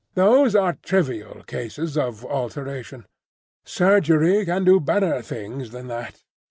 Those 0.15 0.55
are 0.55 0.79
trivial 0.81 1.43
cases 1.43 1.95
of 1.95 2.25
alteration. 2.25 3.05
Surgery 3.65 4.43
can 4.45 4.63
do 4.63 4.79
better 4.79 5.21
things 5.21 5.69
than 5.69 5.89
that. 5.89 6.23